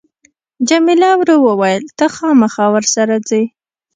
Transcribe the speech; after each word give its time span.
جميله 0.67 1.11
ورو 1.19 1.35
وویل 1.47 1.83
ته 1.97 2.05
خامخا 2.15 2.65
ورسره 2.75 3.15
ځې. 3.29 3.43